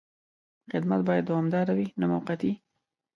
خدمت 0.71 1.01
باید 1.07 1.27
دوامداره 1.29 1.73
وي، 1.77 1.87
نه 2.01 2.05
موقتي. 2.13 2.51